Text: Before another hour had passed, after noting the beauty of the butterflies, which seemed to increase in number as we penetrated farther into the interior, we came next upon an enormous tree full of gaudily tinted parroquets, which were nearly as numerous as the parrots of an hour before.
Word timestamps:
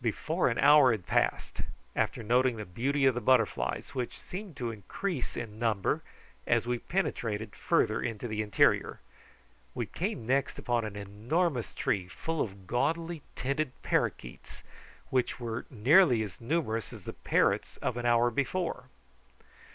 Before 0.00 0.48
another 0.48 0.66
hour 0.66 0.90
had 0.92 1.04
passed, 1.04 1.60
after 1.94 2.22
noting 2.22 2.56
the 2.56 2.64
beauty 2.64 3.04
of 3.04 3.14
the 3.14 3.20
butterflies, 3.20 3.94
which 3.94 4.18
seemed 4.18 4.56
to 4.56 4.70
increase 4.70 5.36
in 5.36 5.58
number 5.58 6.00
as 6.46 6.66
we 6.66 6.78
penetrated 6.78 7.54
farther 7.54 8.00
into 8.00 8.26
the 8.26 8.40
interior, 8.40 9.00
we 9.74 9.84
came 9.84 10.26
next 10.26 10.58
upon 10.58 10.86
an 10.86 10.96
enormous 10.96 11.74
tree 11.74 12.08
full 12.08 12.40
of 12.40 12.66
gaudily 12.66 13.20
tinted 13.34 13.72
parroquets, 13.82 14.62
which 15.10 15.38
were 15.38 15.66
nearly 15.68 16.22
as 16.22 16.40
numerous 16.40 16.90
as 16.90 17.02
the 17.02 17.12
parrots 17.12 17.76
of 17.82 17.98
an 17.98 18.06
hour 18.06 18.30
before. 18.30 18.84